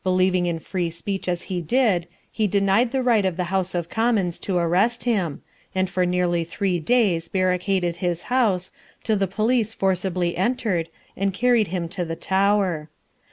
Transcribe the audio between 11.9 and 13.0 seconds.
the Tower.